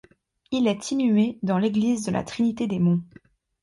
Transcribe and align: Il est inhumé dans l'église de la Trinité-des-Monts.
Il 0.49 0.65
est 0.65 0.89
inhumé 0.89 1.37
dans 1.43 1.59
l'église 1.59 2.07
de 2.07 2.11
la 2.11 2.23
Trinité-des-Monts. 2.23 3.03